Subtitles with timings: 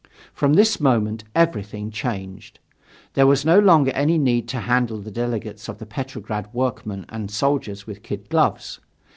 [0.33, 2.57] From this moment, everything changed.
[3.13, 7.29] There was no longer any need to handle the delegates of the Petrograd workmen and
[7.29, 8.79] soldiers with kid gloves.